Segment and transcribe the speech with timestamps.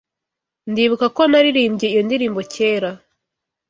[0.71, 2.91] Ndibuka ko naririmbye iyo ndirimbo kera.